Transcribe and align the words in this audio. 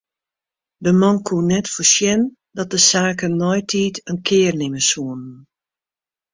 De 0.83 0.91
man 0.99 1.17
koe 1.27 1.41
net 1.51 1.65
foarsjen 1.73 2.21
dat 2.57 2.69
de 2.73 2.79
saken 2.91 3.33
neitiid 3.41 3.95
in 4.09 4.17
kear 4.27 4.53
nimme 4.59 4.81
soene. 4.89 5.31